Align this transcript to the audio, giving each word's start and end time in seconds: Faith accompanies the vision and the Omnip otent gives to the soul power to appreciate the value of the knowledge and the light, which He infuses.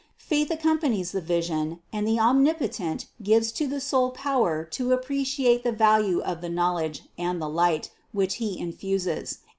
Faith 0.17 0.49
accompanies 0.49 1.11
the 1.11 1.21
vision 1.21 1.79
and 1.93 2.07
the 2.07 2.17
Omnip 2.17 2.57
otent 2.57 3.05
gives 3.21 3.51
to 3.51 3.67
the 3.67 3.79
soul 3.79 4.09
power 4.09 4.63
to 4.63 4.91
appreciate 4.93 5.61
the 5.63 5.71
value 5.71 6.21
of 6.21 6.41
the 6.41 6.49
knowledge 6.49 7.03
and 7.19 7.39
the 7.39 7.47
light, 7.49 7.91
which 8.11 8.37
He 8.37 8.57
infuses. 8.57 9.37